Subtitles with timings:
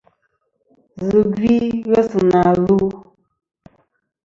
[1.07, 1.53] Zɨ gvi
[1.89, 2.77] ghesi na lu.